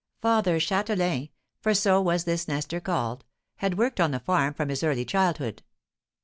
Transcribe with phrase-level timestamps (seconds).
[0.19, 1.29] Father Châtelain
[1.59, 3.23] (for so was this Nestor called)
[3.57, 5.61] had worked on the farm from his early childhood.